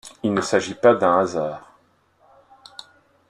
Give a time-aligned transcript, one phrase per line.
[0.23, 1.61] Il ne s'agit pas d'un hasard.